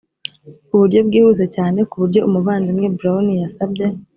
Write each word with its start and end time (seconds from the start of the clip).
uburyo 0.73 0.99
bwihuse 1.07 1.43
cyane 1.55 1.79
ku 1.89 1.95
buryo 2.01 2.19
umuvandimwe 2.27 2.87
brown 2.97 3.25
yasabye 3.43 3.85